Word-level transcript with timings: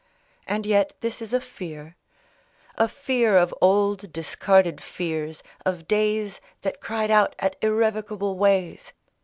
And 0.47 0.65
yet 0.65 0.95
this 1.01 1.21
is 1.21 1.31
a 1.31 1.39
fear— 1.39 1.95
A 2.75 2.87
fear 2.87 3.37
of 3.37 3.53
old 3.61 4.11
discarded 4.11 4.81
fears, 4.81 5.43
of 5.63 5.87
days 5.87 6.41
That 6.63 6.81
cried 6.81 7.11
out 7.11 7.35
at 7.37 7.55
irrevocable 7.61 8.35
ways. 8.35 8.93